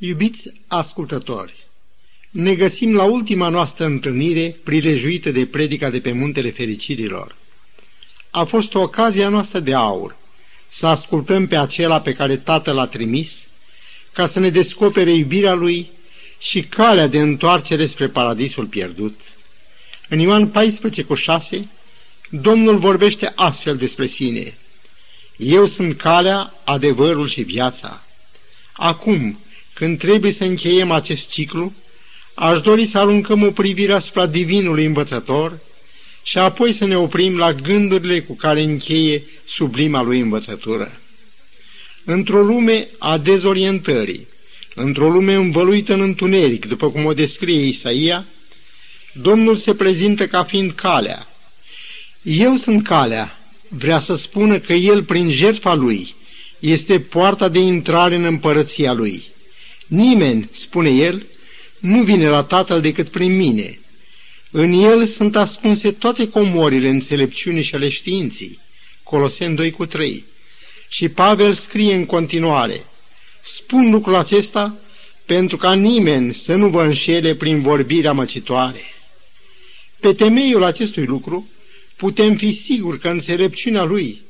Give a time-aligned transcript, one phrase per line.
[0.00, 1.54] Iubiți ascultători,
[2.30, 7.36] ne găsim la ultima noastră întâlnire prilejuită de predica de pe Muntele Fericirilor.
[8.30, 10.16] A fost o ocazia noastră de aur
[10.68, 13.46] să ascultăm pe acela pe care Tatăl l-a trimis
[14.12, 15.90] ca să ne descopere iubirea Lui
[16.38, 19.20] și calea de întoarcere spre paradisul pierdut.
[20.08, 21.68] În Ioan 14 cu 6,
[22.30, 24.54] Domnul vorbește astfel despre sine.
[25.36, 28.02] Eu sunt calea, adevărul și viața.
[28.72, 29.38] Acum,
[29.78, 31.72] când trebuie să încheiem acest ciclu,
[32.34, 35.58] aș dori să aruncăm o privire asupra divinului învățător
[36.22, 40.98] și apoi să ne oprim la gândurile cu care încheie sublima lui învățătură.
[42.04, 44.26] Într-o lume a dezorientării,
[44.74, 48.24] într-o lume învăluită în întuneric, după cum o descrie Isaia,
[49.12, 51.28] Domnul se prezintă ca fiind calea.
[52.22, 56.14] Eu sunt calea, vrea să spună că El, prin jertfa Lui,
[56.58, 59.36] este poarta de intrare în împărăția Lui.
[59.88, 61.26] Nimeni, spune El,
[61.78, 63.78] nu vine la Tatăl decât prin mine.
[64.50, 68.58] În El sunt ascunse toate comorile înțelepciunii și ale științii.
[69.02, 70.24] Coloseni 2 cu 3.
[70.88, 72.84] Și Pavel scrie în continuare,
[73.42, 74.76] spun lucrul acesta
[75.26, 78.82] pentru ca nimeni să nu vă înșele prin vorbirea măcitoare.
[80.00, 81.48] Pe temeiul acestui lucru,
[81.96, 84.22] putem fi siguri că înțelepciunea lui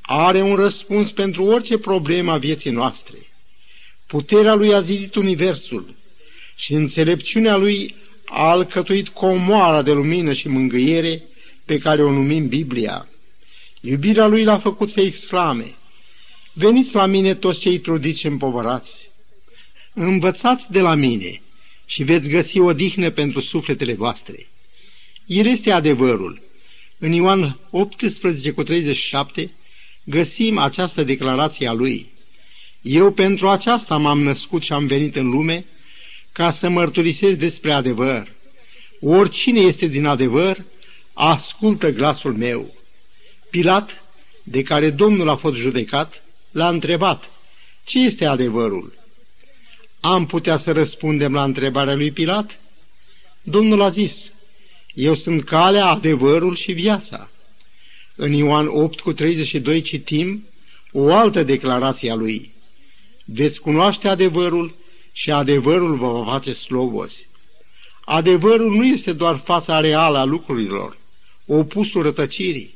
[0.00, 3.16] are un răspuns pentru orice problemă a vieții noastre.
[4.08, 5.94] Puterea lui a zidit universul
[6.56, 11.22] și înțelepciunea lui a alcătuit comoara de lumină și mângâiere
[11.64, 13.08] pe care o numim Biblia.
[13.80, 15.74] Iubirea lui l-a făcut să exclame,
[16.52, 19.10] Veniți la mine toți cei trudiți și împovărați,
[19.94, 21.40] învățați de la mine
[21.86, 24.46] și veți găsi o dihnă pentru sufletele voastre.
[25.26, 26.40] El este adevărul.
[26.98, 29.50] În Ioan 18 cu 37
[30.04, 32.06] găsim această declarație a lui.
[32.82, 35.64] Eu pentru aceasta m-am născut și am venit în lume
[36.32, 38.28] ca să mărturisesc despre adevăr.
[39.00, 40.64] Oricine este din adevăr,
[41.12, 42.74] ascultă glasul meu.
[43.50, 44.04] Pilat,
[44.42, 47.30] de care Domnul a fost judecat, l-a întrebat,
[47.84, 48.98] ce este adevărul?
[50.00, 52.58] Am putea să răspundem la întrebarea lui Pilat?
[53.42, 54.14] Domnul a zis,
[54.94, 57.30] eu sunt calea, adevărul și viața.
[58.14, 60.46] În Ioan 8 cu 32 citim
[60.92, 62.52] o altă declarație a lui.
[63.30, 64.74] Veți cunoaște adevărul
[65.12, 67.26] și adevărul vă va face slobozi.
[68.04, 70.96] Adevărul nu este doar fața reală a lucrurilor,
[71.46, 72.74] opusul rătăcirii.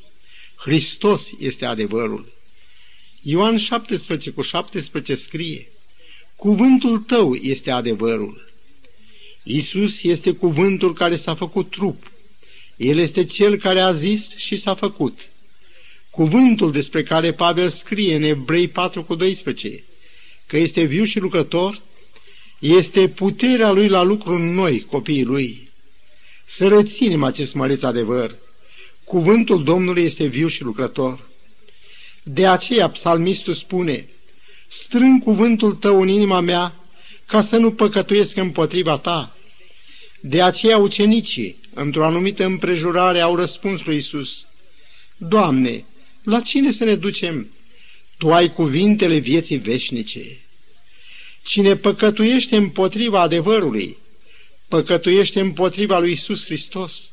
[0.57, 2.33] Hristos este adevărul.
[3.23, 5.69] Ioan 17 cu 17 scrie,
[6.37, 8.49] Cuvântul tău este adevărul.
[9.43, 12.11] Isus este cuvântul care s-a făcut trup.
[12.77, 15.29] El este cel care a zis și s-a făcut.
[16.11, 19.84] Cuvântul despre care Pavel scrie în Evrei 4 cu 12,
[20.53, 21.81] că este viu și lucrător,
[22.59, 25.71] este puterea lui la lucru în noi, copiii lui.
[26.49, 28.35] Să reținem acest măreț adevăr.
[29.05, 31.29] Cuvântul Domnului este viu și lucrător.
[32.23, 34.09] De aceea psalmistul spune,
[34.69, 36.75] strâng cuvântul tău în inima mea
[37.27, 39.37] ca să nu păcătuiesc împotriva ta.
[40.21, 44.47] De aceea ucenicii, într-o anumită împrejurare, au răspuns lui Isus,
[45.17, 45.84] Doamne,
[46.25, 47.49] la cine să ne ducem?
[48.22, 50.38] Tu ai cuvintele vieții veșnice.
[51.44, 53.97] Cine păcătuiește împotriva adevărului,
[54.69, 57.10] păcătuiește împotriva lui Isus Hristos.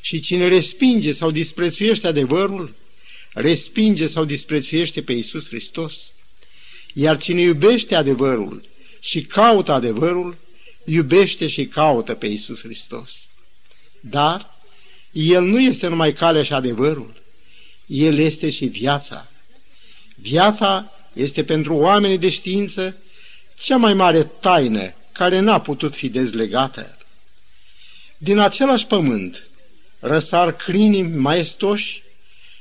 [0.00, 2.74] Și cine respinge sau disprețuiește adevărul,
[3.32, 6.12] respinge sau disprețuiește pe Isus Hristos.
[6.92, 8.62] Iar cine iubește adevărul
[9.00, 10.36] și caută adevărul,
[10.84, 13.28] iubește și caută pe Isus Hristos.
[14.00, 14.58] Dar
[15.12, 17.22] El nu este numai calea și adevărul,
[17.86, 19.30] El este și viața.
[20.20, 22.96] Viața este pentru oamenii de știință
[23.58, 26.96] cea mai mare taină care n-a putut fi dezlegată.
[28.18, 29.42] Din același pământ
[30.00, 32.02] răsar crinii maestoși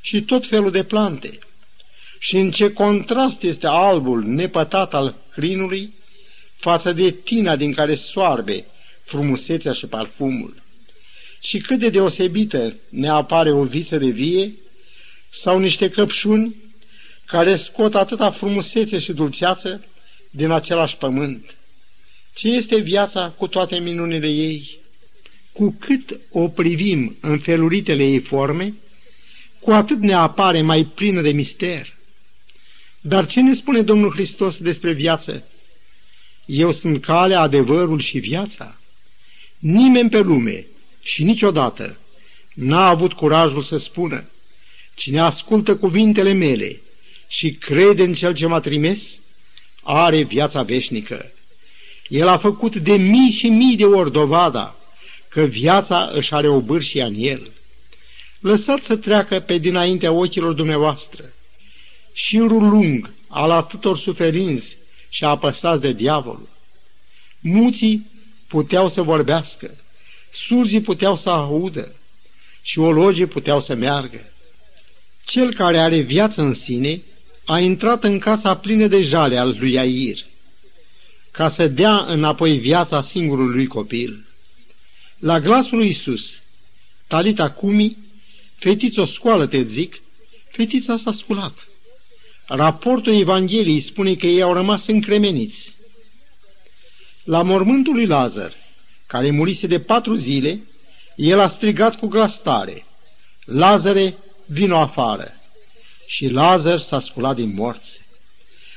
[0.01, 1.39] și tot felul de plante.
[2.19, 5.93] Și în ce contrast este albul nepătat al crinului
[6.55, 8.65] față de tina din care soarbe
[9.03, 10.55] frumusețea și parfumul.
[11.41, 14.53] Și cât de deosebită ne apare o viță de vie
[15.29, 16.55] sau niște căpșuni
[17.35, 19.85] care scot atâta frumusețe și dulceață
[20.29, 21.55] din același pământ.
[22.33, 24.77] Ce este viața cu toate minunile ei?
[25.51, 28.73] Cu cât o privim în feluritele ei forme,
[29.59, 31.93] cu atât ne apare mai plină de mister.
[33.01, 35.43] Dar ce ne spune Domnul Hristos despre viață?
[36.45, 38.77] Eu sunt calea, adevărul și viața.
[39.59, 40.65] Nimeni pe lume
[41.01, 41.97] și niciodată
[42.53, 44.23] n-a avut curajul să spună,
[44.93, 46.79] cine ascultă cuvintele mele
[47.27, 49.19] și crede în Cel ce m-a trimis,
[49.83, 51.31] are viața veșnică.
[52.07, 54.75] El a făcut de mii și mii de ori dovada
[55.27, 57.51] că viața își are o bârșie în el.
[58.39, 61.23] Lăsați să treacă pe dinaintea ochilor dumneavoastră
[62.17, 64.77] șirul lung al atâtor suferinți
[65.09, 66.39] și apăsați de diavol.
[67.39, 68.05] Muții
[68.47, 69.75] puteau să vorbească,
[70.31, 71.95] surzii puteau să audă
[72.61, 74.19] și ologii puteau să meargă.
[75.25, 77.01] Cel care are viață în sine
[77.45, 80.17] a intrat în casa plină de jale al lui Air,
[81.31, 84.25] ca să dea înapoi viața singurului copil.
[85.19, 86.39] La glasul lui Isus,
[87.07, 87.97] Talita Cumi,
[88.55, 90.01] fetiță, scoală-te, zic,
[90.49, 91.67] fetița s-a sculat.
[92.45, 95.73] Raportul Evangheliei spune că ei au rămas încremeniți.
[97.23, 98.53] La mormântul lui Lazar,
[99.05, 100.61] care murise de patru zile,
[101.15, 102.85] el a strigat cu glas tare,
[103.45, 105.34] Lazare, vino afară!
[106.05, 107.99] Și Lazar s-a sculat din morți.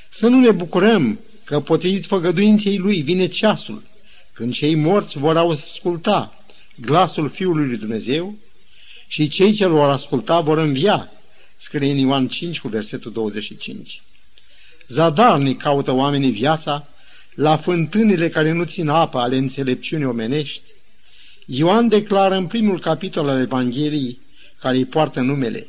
[0.08, 3.82] Să nu ne bucurăm că potrivit făgăduinței lui vine ceasul,
[4.32, 6.44] când cei morți vor asculta
[6.80, 8.34] glasul Fiului lui Dumnezeu
[9.06, 11.12] și cei ce vor asculta vor învia,
[11.56, 14.02] scrie în Ioan 5 cu versetul 25.
[14.88, 16.88] Zadarnic caută oamenii viața
[17.34, 20.62] la fântânile care nu țin apă ale înțelepciunii omenești.
[21.46, 24.18] Ioan declară în primul capitol al Evangheliei
[24.60, 25.66] care îi poartă numele.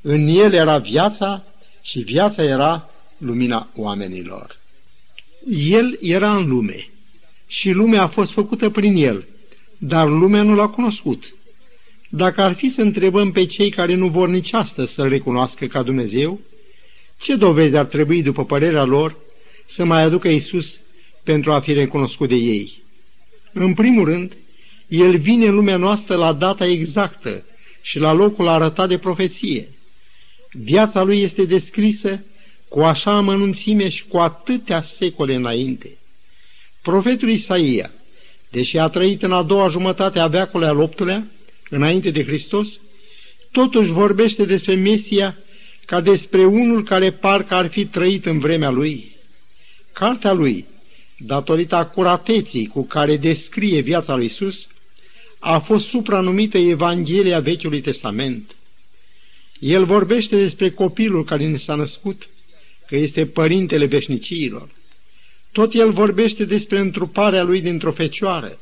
[0.00, 1.44] În el era viața
[1.82, 4.58] și viața era lumina oamenilor.
[5.50, 6.88] El era în lume
[7.46, 9.24] și lumea a fost făcută prin el,
[9.78, 11.34] dar lumea nu l-a cunoscut.
[12.08, 15.82] Dacă ar fi să întrebăm pe cei care nu vor nici astăzi să-L recunoască ca
[15.82, 16.40] Dumnezeu,
[17.20, 19.16] ce dovezi ar trebui, după părerea lor,
[19.68, 20.76] să mai aducă Isus
[21.22, 22.82] pentru a fi recunoscut de ei?
[23.52, 24.36] În primul rând,
[24.88, 27.44] El vine în lumea noastră la data exactă
[27.82, 29.68] și la locul arătat de profeție.
[30.50, 32.20] Viața Lui este descrisă
[32.68, 35.96] cu așa amănunțime și cu atâtea secole înainte.
[36.82, 37.90] Profetul Isaia,
[38.50, 41.26] deși a trăit în a doua jumătate a veacului al optulea,
[41.70, 42.68] înainte de Hristos,
[43.50, 45.36] totuși vorbește despre Mesia
[45.86, 49.16] ca despre unul care parcă ar fi trăit în vremea lui.
[49.92, 50.64] Cartea lui,
[51.18, 54.66] datorită acurateții cu care descrie viața lui Isus,
[55.38, 58.54] a fost supranumită Evanghelia Vechiului Testament.
[59.58, 62.28] El vorbește despre copilul care ne s-a născut,
[62.86, 64.68] că este părintele veșniciilor.
[65.52, 68.58] Tot el vorbește despre întruparea lui dintr-o fecioară,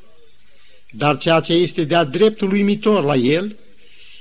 [0.90, 3.56] dar ceea ce este de-a dreptul uimitor la el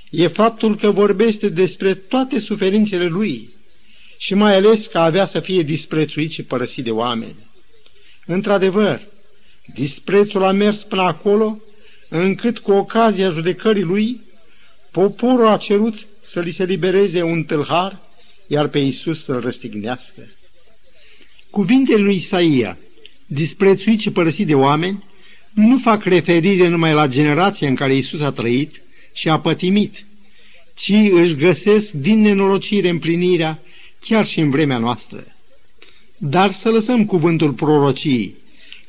[0.09, 3.49] e faptul că vorbește despre toate suferințele lui
[4.17, 7.35] și mai ales că avea să fie disprețuit și părăsit de oameni.
[8.25, 9.01] Într-adevăr,
[9.73, 11.59] disprețul a mers până acolo,
[12.09, 14.21] încât cu ocazia judecării lui,
[14.91, 18.01] poporul a cerut să li se libereze un tâlhar,
[18.47, 20.21] iar pe Iisus să-l răstignească.
[21.49, 22.77] Cuvintele lui Isaia,
[23.25, 25.03] disprețuit și părăsit de oameni,
[25.53, 28.81] nu fac referire numai la generația în care Isus a trăit
[29.13, 30.05] și a pătimit,
[30.73, 33.59] ci își găsesc din nenorocire împlinirea
[33.99, 35.25] chiar și în vremea noastră.
[36.17, 38.35] Dar să lăsăm cuvântul prorociei,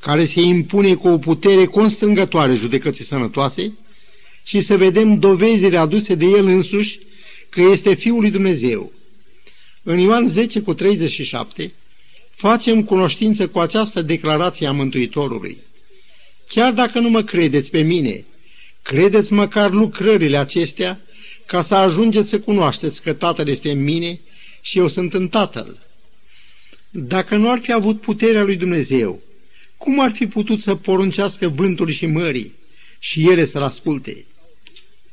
[0.00, 3.72] care se impune cu o putere constrângătoare judecății sănătoase,
[4.44, 6.98] și să vedem dovezile aduse de el însuși
[7.56, 8.92] că este Fiul lui Dumnezeu.
[9.82, 11.72] În Ioan 10 cu 37
[12.30, 15.56] facem cunoștință cu această declarație a Mântuitorului.
[16.48, 18.24] Chiar dacă nu mă credeți pe mine,
[18.82, 21.00] credeți măcar lucrările acestea
[21.46, 24.20] ca să ajungeți să cunoașteți că Tatăl este în mine
[24.60, 25.78] și eu sunt în Tatăl.
[26.90, 29.20] Dacă nu ar fi avut puterea lui Dumnezeu,
[29.76, 32.52] cum ar fi putut să poruncească vântul și mării
[32.98, 34.24] și ele să-l asculte?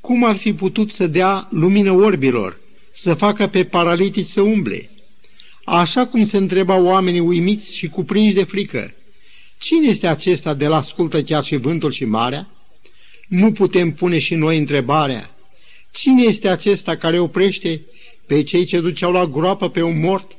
[0.04, 2.60] Cum ar fi putut să dea lumină orbilor,
[2.92, 4.90] să facă pe paralitici să umble?
[5.64, 8.94] Așa cum se întrebau oamenii uimiți și cuprinși de frică,
[9.60, 12.50] Cine este acesta de la ascultă chiar și vântul și marea?
[13.28, 15.36] Nu putem pune și noi întrebarea.
[15.92, 17.82] Cine este acesta care oprește
[18.26, 20.32] pe cei ce duceau la groapă pe un mort,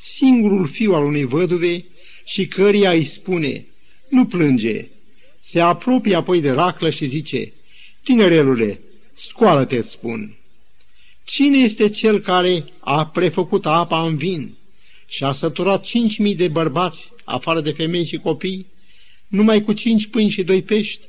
[0.00, 1.84] singurul fiu al unei văduve
[2.24, 3.66] și căria îi spune,
[4.08, 4.86] nu plânge.
[5.40, 7.52] Se apropie apoi de raclă și zice,
[8.02, 8.80] tinerelule,
[9.14, 10.36] scoală-te, spun.
[11.24, 14.54] Cine este cel care a prefăcut apa în vin
[15.08, 18.66] și a săturat cinci mii de bărbați afară de femei și copii,
[19.28, 21.06] numai cu cinci pâini și doi pești,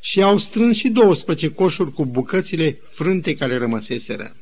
[0.00, 4.36] și au strâns și 12 coșuri cu bucățile frânte care rămăseseră.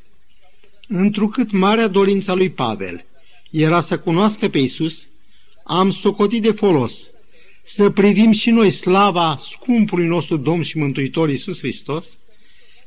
[0.88, 3.04] Întrucât marea dorința lui Pavel
[3.50, 5.08] era să cunoască pe Isus,
[5.64, 7.10] am socotit de folos
[7.64, 12.06] să privim și noi slava scumpului nostru Domn și Mântuitor Isus Hristos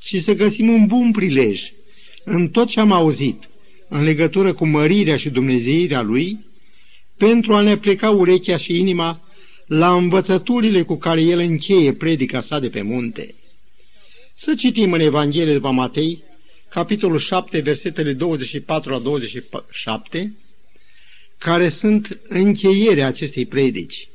[0.03, 1.71] și să găsim un bun prilej
[2.23, 3.49] în tot ce am auzit
[3.87, 6.39] în legătură cu mărirea și dumnezeirea Lui,
[7.17, 9.21] pentru a ne pleca urechea și inima
[9.65, 13.35] la învățăturile cu care el încheie predica sa de pe munte.
[14.35, 16.23] Să citim în Evanghelie după Matei,
[16.69, 20.33] capitolul 7, versetele 24 la 27,
[21.37, 24.07] care sunt încheierea acestei predici.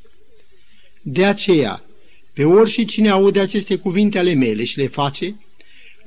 [1.03, 1.85] De aceea,
[2.33, 5.37] pe orice cine aude aceste cuvinte ale mele și le face,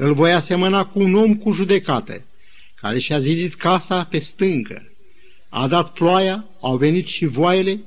[0.02, 2.26] îl voi asemăna cu un om cu judecată,
[2.82, 4.92] care și-a zidit casa pe stâncă.
[5.50, 7.80] A dat ploaia, au venit și voaiele,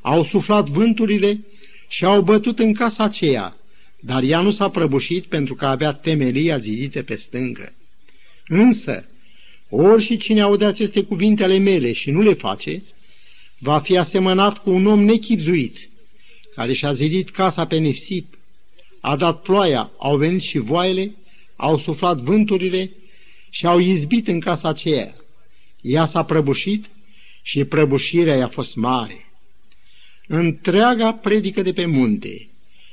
[0.00, 1.40] au suflat vânturile
[1.88, 3.56] și au bătut în casa aceea,
[4.00, 7.72] dar ea nu s-a prăbușit pentru că avea temelia zidite pe stâncă.
[8.46, 9.04] Însă,
[9.68, 12.82] ori și cine aude aceste cuvinte ale mele și nu le face,
[13.58, 15.88] va fi asemănat cu un om nechipzuit,
[16.54, 18.38] care și-a zidit casa pe nisip,
[19.00, 21.14] a dat ploaia, au venit și voaiele,
[21.60, 22.90] au suflat vânturile
[23.50, 25.14] și au izbit în casa aceea.
[25.80, 26.84] Ea s-a prăbușit
[27.42, 29.30] și prăbușirea i-a fost mare.
[30.26, 32.48] Întreaga predică de pe munte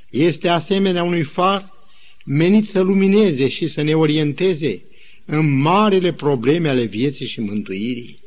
[0.10, 1.74] este asemenea unui far
[2.26, 4.82] menit să lumineze și să ne orienteze
[5.26, 8.20] în marele probleme ale vieții și mântuirii.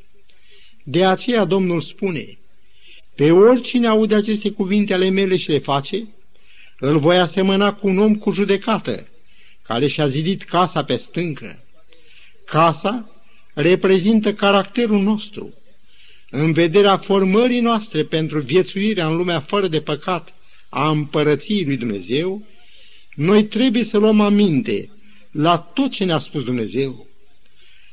[0.83, 2.39] De aceea Domnul spune,
[3.15, 6.09] pe oricine aude aceste cuvinte ale mele și le face,
[6.79, 9.10] îl voi asemăna cu un om cu judecată,
[9.71, 11.63] care și-a zidit casa pe stâncă.
[12.45, 13.11] Casa
[13.55, 15.55] reprezintă caracterul nostru.
[16.31, 20.35] În vederea formării noastre pentru viețuirea în lumea fără de păcat
[20.69, 22.47] a împărăției lui Dumnezeu,
[23.15, 24.91] noi trebuie să luăm aminte
[25.31, 27.07] la tot ce ne-a spus Dumnezeu.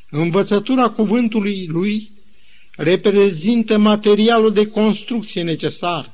[0.10, 2.12] Învățătura cuvântului lui
[2.76, 6.14] reprezintă materialul de construcție necesar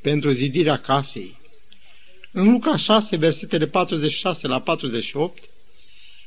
[0.00, 1.40] pentru zidirea casei.
[2.34, 5.42] În Luca 6, versetele 46 la 48,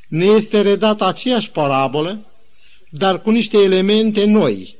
[0.07, 2.25] ne este redată aceeași parabolă,
[2.89, 4.75] dar cu niște elemente noi.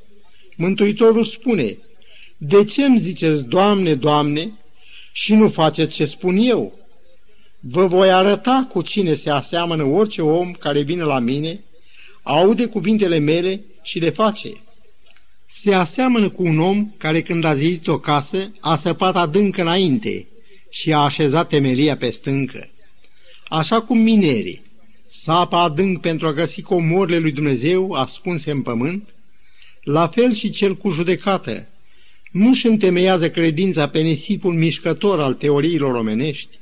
[0.56, 1.78] Mântuitorul spune,
[2.36, 4.52] De ce îmi ziceți, Doamne, Doamne,
[5.12, 6.78] și nu faceți ce spun eu?
[7.60, 11.64] Vă voi arăta cu cine se aseamănă orice om care vine la mine,
[12.22, 14.48] aude cuvintele mele și le face.
[15.50, 20.26] Se aseamănă cu un om care când a zidit o casă a săpat adânc înainte
[20.80, 22.68] și a așezat temelia pe stâncă.
[23.48, 24.62] Așa cum minerii
[25.08, 29.08] sapă adânc pentru a găsi comorile lui Dumnezeu ascunse în pământ,
[29.82, 31.68] la fel și cel cu judecată
[32.30, 36.58] nu-și întemeiază credința pe nisipul mișcător al teoriilor omenești,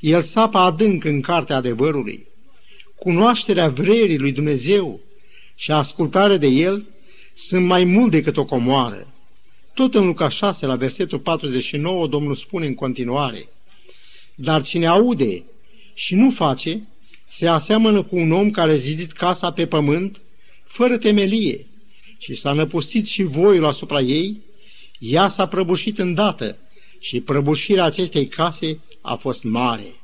[0.00, 2.26] el sapă adânc în cartea adevărului.
[2.94, 5.00] Cunoașterea vrerii lui Dumnezeu
[5.54, 6.86] și ascultarea de el
[7.34, 9.06] sunt mai mult decât o comoară.
[9.76, 13.48] Tot în Luca 6, la versetul 49, Domnul spune în continuare,
[14.34, 15.42] Dar cine aude
[15.94, 16.88] și nu face,
[17.26, 20.20] se aseamănă cu un om care a zidit casa pe pământ,
[20.64, 21.66] fără temelie,
[22.18, 24.40] și s-a năpustit și voiul asupra ei,
[24.98, 26.58] ea s-a prăbușit îndată
[27.00, 29.94] și prăbușirea acestei case a fost mare.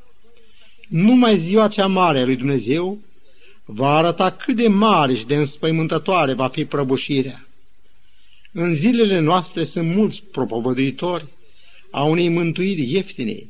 [0.89, 2.99] Numai ziua cea mare a lui Dumnezeu
[3.65, 7.47] va arăta cât de mare și de înspăimântătoare va fi prăbușirea.
[8.53, 11.27] În zilele noastre sunt mulți propovăduitori
[11.91, 13.47] a unei mântuiri ieftine.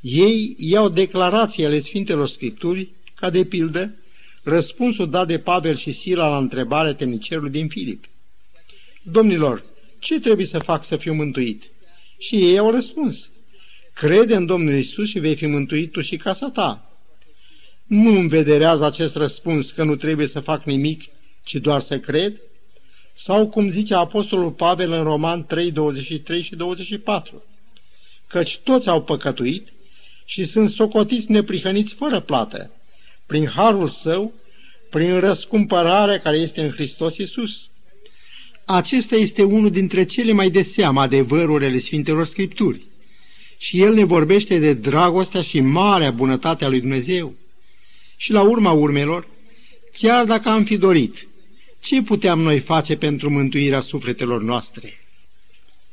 [0.00, 3.94] Ei iau declarații ale Sfintelor Scripturi, ca de pildă
[4.42, 8.04] răspunsul dat de Pavel și Sila la întrebarea temnicerului din Filip.
[9.02, 9.64] Domnilor,
[9.98, 11.70] ce trebuie să fac să fiu mântuit?
[12.18, 13.30] Și ei au răspuns,
[13.94, 16.90] crede în Domnul Isus și vei fi mântuit tu și casa ta.
[17.86, 21.04] Nu învederează acest răspuns că nu trebuie să fac nimic,
[21.44, 22.40] ci doar să cred?
[23.18, 27.42] Sau cum zice Apostolul Pavel în Roman 3, 23 și 24,
[28.26, 29.72] căci toți au păcătuit
[30.24, 32.70] și sunt socotiți neprihăniți fără plată,
[33.26, 34.32] prin harul său,
[34.90, 37.70] prin răscumpărarea care este în Hristos Iisus.
[38.64, 42.80] Acesta este unul dintre cele mai de seamă adevăruri ale Sfintelor Scripturi.
[43.58, 47.34] Și el ne vorbește de dragostea și marea bunătate a lui Dumnezeu.
[48.16, 49.28] Și la urma urmelor,
[49.92, 51.28] chiar dacă am fi dorit,
[51.86, 54.92] ce puteam noi face pentru mântuirea sufletelor noastre?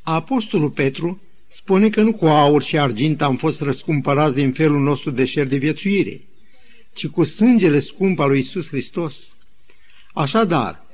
[0.02, 5.12] Apostolul Petru spune că nu cu aur și argint am fost răscumpărați din felul nostru
[5.12, 6.22] de șer de viețuire,
[6.94, 9.38] ci cu sângele scump al lui Isus Hristos.
[10.14, 10.86] Așadar,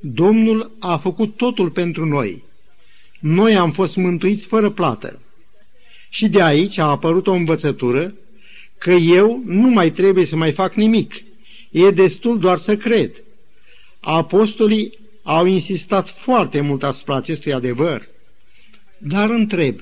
[0.00, 2.42] Domnul a făcut totul pentru noi.
[3.20, 5.20] Noi am fost mântuiți fără plată.
[6.08, 8.14] Și de aici a apărut o învățătură
[8.78, 11.22] că eu nu mai trebuie să mai fac nimic.
[11.70, 13.22] E destul doar să cred.
[14.10, 18.08] Apostolii au insistat foarte mult asupra acestui adevăr.
[18.98, 19.80] Dar întreb,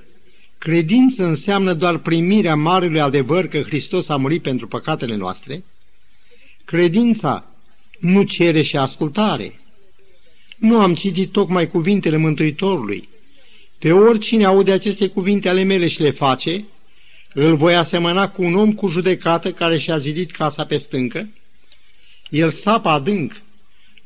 [0.59, 5.65] credință înseamnă doar primirea marelui adevăr că Hristos a murit pentru păcatele noastre?
[6.65, 7.45] Credința
[8.01, 9.61] nu cere și ascultare.
[10.57, 13.09] Nu am citit tocmai cuvintele Mântuitorului.
[13.79, 16.65] Pe Pe oricine aude aceste cuvinte ale mele și le face,
[17.33, 21.29] îl voi asemăna cu un om cu judecată care și-a zidit casa pe stâncă.
[22.31, 23.45] El sapă adânc,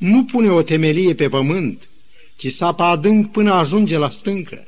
[0.00, 1.88] nu pune o temelie pe pământ,
[2.36, 4.64] ci sapă adânc până ajunge la stâncă.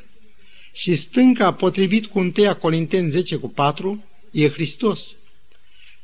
[0.72, 5.14] Și stânca, potrivit cu 1 Corinteni 10 cu 4, e Hristos.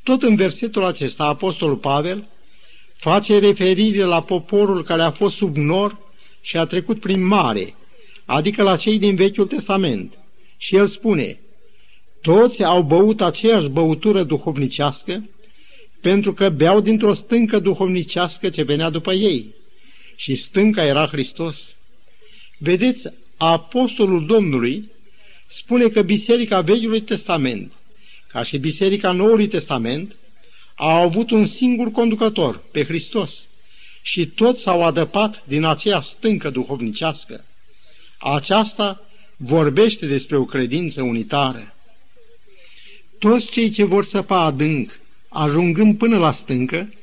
[0.03, 2.27] Tot în versetul acesta, Apostolul Pavel
[2.95, 5.97] face referire la poporul care a fost sub nor
[6.41, 7.75] și a trecut prin mare,
[8.25, 10.13] adică la cei din Vechiul Testament.
[10.57, 11.39] Și el spune,
[12.21, 15.23] toți au băut aceeași băutură duhovnicească,
[16.01, 19.53] pentru că beau dintr-o stâncă duhovnicească ce venea după ei.
[20.15, 21.75] Și stânca era Hristos.
[22.57, 24.89] Vedeți, apostolul Domnului
[25.47, 27.71] spune că Biserica Vechiului Testament,
[28.27, 30.15] ca și Biserica Noului Testament,
[30.75, 33.47] au avut un singur conducător, pe Hristos,
[34.01, 37.45] și toți s-au adăpat din aceea stâncă duhovnicească.
[38.17, 39.05] Aceasta
[39.37, 41.73] vorbește despre o credință unitară.
[43.19, 44.99] Toți cei ce vor săpa adânc,
[45.29, 46.93] ajungând până la stâncă,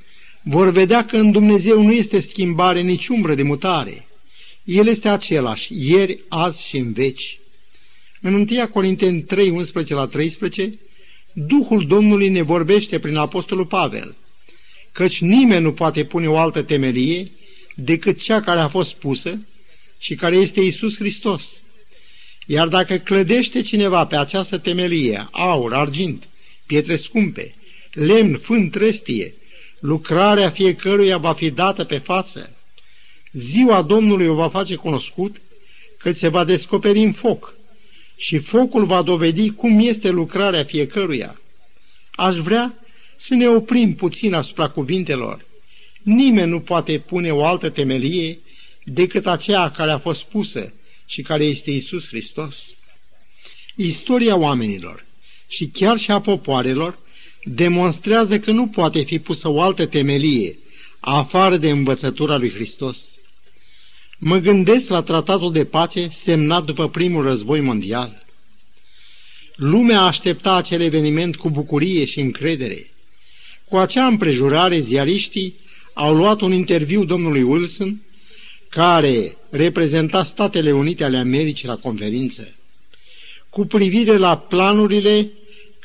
[0.43, 4.07] vor vedea că în Dumnezeu nu este schimbare nici umbră de mutare.
[4.65, 7.39] El este același, ieri, azi și în veci.
[8.21, 10.79] În 1 Corinteni 3, 11 la 13,
[11.33, 14.17] Duhul Domnului ne vorbește prin Apostolul Pavel,
[14.93, 17.31] căci nimeni nu poate pune o altă temelie
[17.75, 19.39] decât cea care a fost pusă
[19.99, 21.61] și care este Isus Hristos.
[22.47, 26.29] Iar dacă clădește cineva pe această temelie, aur, argint,
[26.67, 27.55] pietre scumpe,
[27.97, 29.35] lemn, fân, trestie,
[29.79, 32.51] lucrarea fiecăruia va fi dată pe față.
[33.33, 35.37] Ziua Domnului o va face cunoscut,
[35.99, 37.55] că se va descoperi în foc
[38.17, 41.41] și focul va dovedi cum este lucrarea fiecăruia.
[42.11, 42.75] Aș vrea
[43.17, 45.45] să ne oprim puțin asupra cuvintelor.
[46.03, 48.39] Nimeni nu poate pune o altă temelie
[48.85, 50.73] decât aceea care a fost pusă
[51.07, 52.75] și care este Isus Hristos.
[53.77, 55.05] Istoria oamenilor
[55.49, 56.99] și chiar și a popoarelor
[57.49, 60.59] demonstrează că nu poate fi pusă o altă temelie
[61.01, 62.99] afară de învățătura lui Hristos.
[64.19, 68.25] Mă gândesc la tratatul de pace semnat după primul război mondial.
[69.55, 72.91] Lumea aștepta acel eveniment cu bucurie și încredere.
[73.69, 75.55] Cu acea împrejurare, ziariștii
[75.95, 78.01] au luat un interviu domnului Wilson,
[78.69, 82.55] care reprezenta Statele Unite ale Americii la conferință,
[83.51, 85.31] cu privire la planurile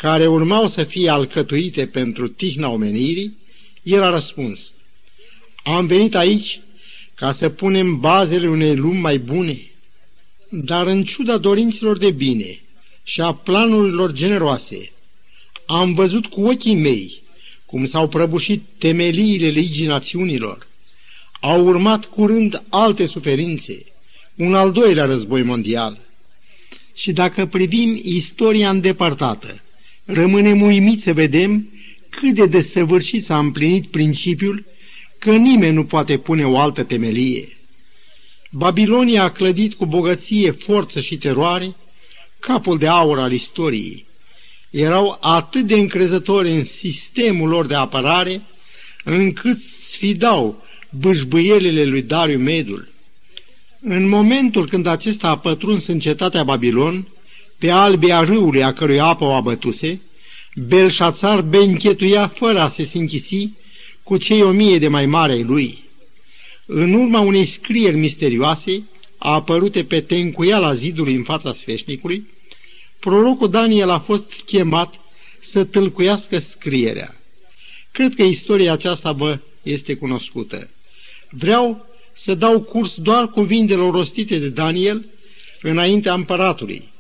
[0.02, 3.38] care urmau să fie alcătuite pentru tihna omenirii,
[3.84, 4.74] el a răspuns,
[5.64, 6.62] Am venit aici
[7.16, 9.72] ca să punem bazele unei lumi mai bune,
[10.50, 12.62] dar în ciuda dorinților de bine
[13.04, 14.92] și a planurilor generoase,
[15.66, 17.22] am văzut cu ochii mei
[17.66, 20.68] cum s-au prăbușit temeliile legii națiunilor.
[21.42, 23.86] Au urmat curând alte suferințe,
[24.36, 26.00] un al doilea război mondial.
[26.94, 29.62] Și dacă privim istoria îndepărtată,
[30.14, 31.70] rămânem uimiți să vedem
[32.10, 34.66] cât de desăvârșit s-a împlinit principiul
[35.20, 37.58] că nimeni nu poate pune o altă temelie.
[38.52, 41.76] Babilonia a clădit cu bogăție, forță și teroare
[42.40, 44.06] capul de aur al istoriei.
[44.70, 48.42] Erau atât de încrezători în sistemul lor de apărare,
[49.04, 52.88] încât sfidau bâșbâielile lui Dariu Medul.
[53.80, 57.08] În momentul când acesta a pătruns în cetatea Babilon,
[57.62, 60.02] pe albia râului a cărui apă o abătuse,
[60.56, 63.50] Belșațar benchetuia fără a se sinchisi
[64.04, 65.84] cu cei o mie de mai mare ai lui.
[66.66, 68.84] În urma unei scrieri misterioase,
[69.18, 72.28] a apărute pe tencuiala zidului în fața sfeșnicului,
[73.00, 74.94] prorocul Daniel a fost chemat
[75.40, 77.16] să tâlcuiască scrierea.
[77.92, 80.70] Cred că istoria aceasta vă este cunoscută.
[81.30, 85.06] Vreau să dau curs doar cuvintelor rostite de Daniel
[85.62, 86.91] înaintea împăratului.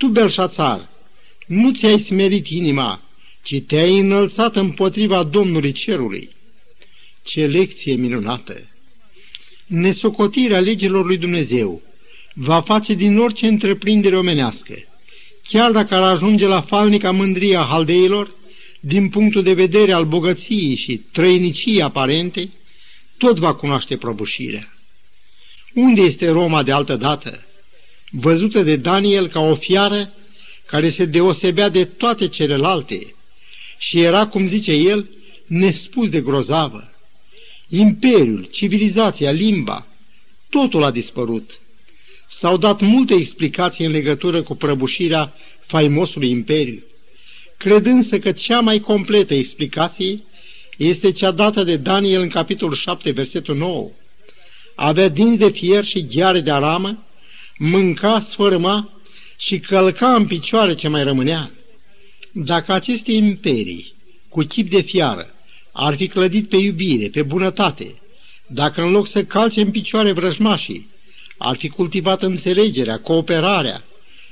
[0.00, 0.88] Tu, Belșațar,
[1.46, 3.02] nu ți-ai smerit inima,
[3.42, 6.30] ci te-ai înălțat împotriva Domnului Cerului.
[7.22, 8.60] Ce lecție minunată!
[9.66, 11.82] Nesocotirea legilor lui Dumnezeu
[12.34, 14.74] va face din orice întreprindere omenească,
[15.48, 18.34] chiar dacă ar ajunge la falnica mândria haldeilor,
[18.80, 22.50] din punctul de vedere al bogăției și trăiniciei aparente,
[23.18, 24.74] tot va cunoaște prăbușirea.
[25.74, 27.44] Unde este Roma de altă dată?
[28.10, 30.12] Văzută de Daniel ca o fiară
[30.66, 33.14] care se deosebea de toate celelalte
[33.78, 35.08] și era, cum zice el,
[35.46, 36.92] nespus de grozavă.
[37.68, 39.86] Imperiul, civilizația, limba,
[40.48, 41.60] totul a dispărut.
[42.28, 46.82] S-au dat multe explicații în legătură cu prăbușirea faimosului imperiu.
[47.56, 50.22] Cred însă că cea mai completă explicație
[50.76, 53.90] este cea dată de Daniel în capitolul 7, versetul 9.
[54.74, 57.04] Avea dinți de fier și gheare de aramă,
[57.62, 58.90] mânca, sfărâma
[59.36, 61.50] și călca în picioare ce mai rămânea.
[62.32, 63.94] Dacă aceste imperii,
[64.28, 65.34] cu chip de fiară,
[65.72, 67.94] ar fi clădit pe iubire, pe bunătate,
[68.46, 70.88] dacă în loc să calce în picioare vrăjmașii,
[71.38, 73.84] ar fi cultivat înțelegerea, cooperarea,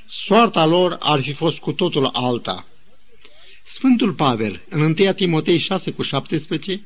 [0.07, 2.67] soarta lor ar fi fost cu totul alta.
[3.65, 6.81] Sfântul Pavel, în 1 Timotei 6 cu 17,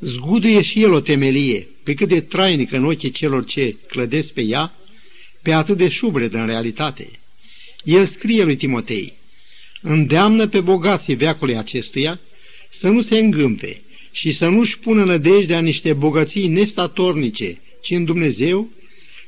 [0.00, 4.42] zguduie și el o temelie, pe cât de trainică în ochii celor ce clădesc pe
[4.42, 4.74] ea,
[5.46, 7.10] pe atât de șubredă în realitate.
[7.84, 9.12] El scrie lui Timotei,
[9.82, 12.20] îndeamnă pe bogații veacului acestuia
[12.70, 13.80] să nu se îngâmpe
[14.10, 18.68] și să nu-și pună nădejdea niște bogății nestatornice, ci în Dumnezeu,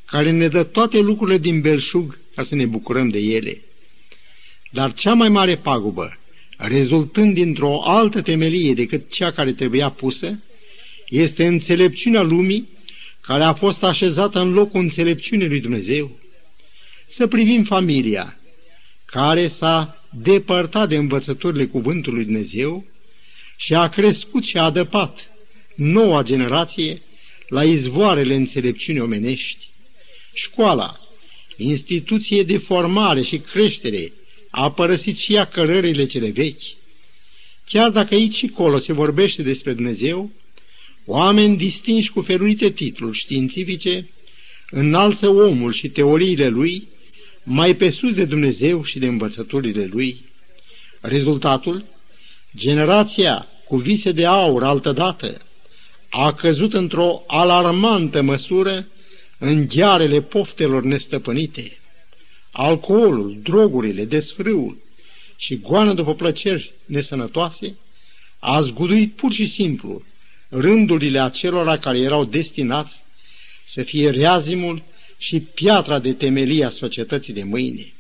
[0.05, 3.61] care ne dă toate lucrurile din belșug ca să ne bucurăm de ele.
[4.71, 6.19] Dar cea mai mare pagubă,
[6.57, 10.39] rezultând dintr-o altă temelie decât cea care trebuia pusă,
[11.09, 12.69] este înțelepciunea lumii
[13.29, 16.19] care a fost așezată în locul înțelepciunii lui Dumnezeu.
[17.07, 18.39] Să privim familia,
[19.05, 22.85] care s-a depărtat de învățăturile cuvântului Dumnezeu
[23.57, 25.31] și a crescut și a adăpat
[25.75, 27.03] noua generație
[27.49, 29.69] la izvoarele înțelepciunii omenești.
[30.33, 31.01] Școala,
[31.57, 34.13] instituție de formare și creștere,
[34.51, 36.63] a părăsit și ea cărările cele vechi.
[37.65, 40.31] Chiar dacă aici și colo se vorbește despre Dumnezeu,
[41.11, 44.09] oameni distinși cu felurite titluri științifice
[44.71, 46.89] înalță omul și teoriile lui
[47.43, 50.21] mai pe sus de Dumnezeu și de învățăturile lui.
[51.01, 51.85] Rezultatul?
[52.57, 55.41] Generația cu vise de aur altădată
[56.09, 58.87] a căzut într-o alarmantă măsură
[59.39, 61.79] în ghearele poftelor nestăpânite.
[62.51, 64.77] Alcoolul, drogurile, desfrâul
[65.37, 67.77] și goană după plăceri nesănătoase
[68.39, 70.03] a zguduit pur și simplu
[70.49, 73.03] rândurile acelora care erau destinați
[73.67, 74.83] să fie reazimul
[75.19, 77.93] și piatra de temelie a societății de mâine.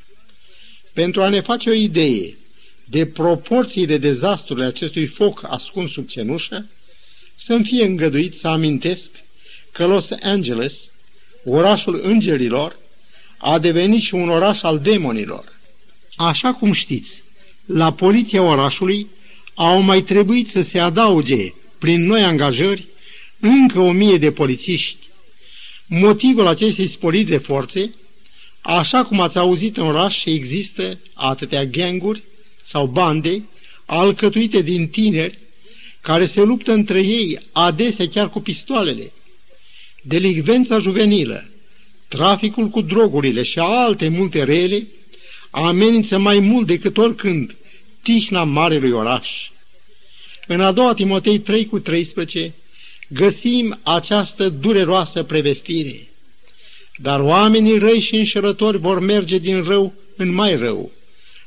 [0.92, 2.36] Pentru a ne face o idee
[2.84, 6.66] de proporțiile dezastrului acestui foc ascuns sub cenușă,
[7.34, 9.10] să-mi fie îngăduit să amintesc
[9.72, 10.90] că Los Angeles,
[11.44, 12.78] orașul îngerilor,
[13.38, 15.52] a devenit și un oraș al demonilor.
[16.16, 17.22] Așa cum știți,
[17.64, 19.06] la poliția orașului
[19.54, 22.86] au mai trebuit să se adauge, prin noi angajări,
[23.40, 25.08] încă o mie de polițiști.
[25.86, 27.94] Motivul acestei sporiri de forțe,
[28.60, 32.22] așa cum ați auzit în oraș există atâtea ganguri
[32.64, 33.42] sau bande
[33.86, 35.38] alcătuite din tineri
[36.00, 39.12] care se luptă între ei, adesea chiar cu pistoalele.
[40.02, 41.48] Delicvența juvenilă,
[42.08, 44.86] traficul cu drogurile și alte multe rele
[45.50, 47.56] amenință mai mult decât oricând
[48.02, 49.50] tihna marelui oraș.
[50.50, 52.54] În a doua Timotei 3 cu 13
[53.08, 56.08] găsim această dureroasă prevestire.
[56.96, 60.90] Dar oamenii răi și înșelători vor merge din rău în mai rău,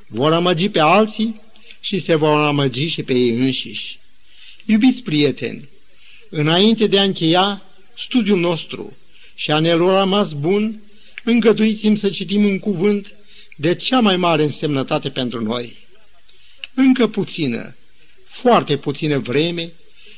[0.07, 1.41] vor amăgi pe alții
[1.79, 3.99] și se vor amăgi și pe ei înșiși.
[4.65, 5.69] Iubiți prieteni,
[6.29, 7.61] înainte de a încheia
[7.97, 8.97] studiul nostru
[9.35, 10.81] și a ne lua rămas bun,
[11.23, 13.13] îngăduiți-mi să citim un cuvânt
[13.55, 15.75] de cea mai mare însemnătate pentru noi.
[16.73, 17.75] Încă puțină,
[18.31, 19.73] foarte puțină vreme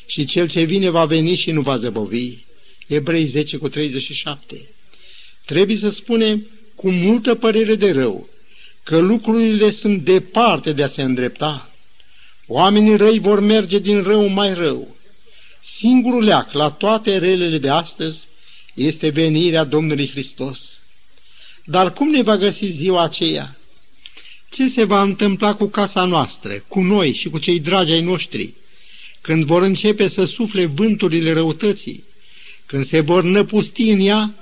[0.06, 2.38] și cel ce vine va veni și nu va zăbovi.
[2.88, 4.70] Ebrei 10 cu 37.
[5.46, 8.30] Trebuie să spunem cu multă părere de rău
[8.84, 11.72] că lucrurile sunt departe de a se îndrepta.
[12.48, 14.96] Oamenii răi vor merge din rău mai rău.
[15.64, 18.20] Singurul leac la toate relele de astăzi
[18.74, 20.80] este venirea Domnului Hristos.
[21.66, 23.58] Dar cum ne va găsi ziua aceea?
[24.54, 28.54] Ce se va întâmpla cu casa noastră, cu noi și cu cei dragi ai noștri,
[29.22, 32.04] când vor începe să sufle vânturile răutății,
[32.66, 34.34] când se vor năpusti în ea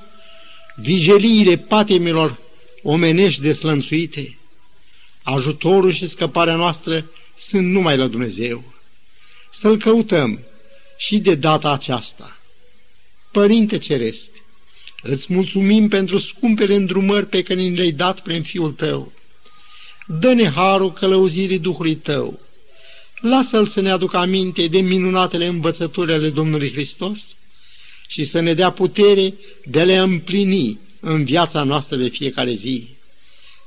[0.76, 2.39] vigeliile patimilor
[2.82, 4.38] omenești deslănțuite?
[5.24, 7.06] Ajutorul și scăparea noastră
[7.38, 8.63] sunt numai la Dumnezeu.
[9.52, 10.39] Să-L căutăm
[10.97, 12.38] și de data aceasta.
[13.32, 14.32] Părinte Ceresc,
[15.02, 19.12] îți mulțumim pentru scumpele îndrumări pe care ni le-ai dat prin Fiul Tău.
[20.19, 22.39] Dă-ne harul călăuzirii Duhului Tău.
[23.21, 27.19] Lasă-L să ne aducă aminte de minunatele învățături ale Domnului Hristos
[28.08, 29.34] și să ne dea putere
[29.65, 32.88] de a le împlini în viața noastră de fiecare zi.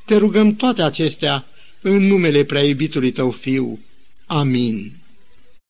[0.05, 1.47] Te rugăm toate acestea
[1.81, 3.79] în numele prea iubitului Tău Fiu.
[4.27, 4.93] Amin.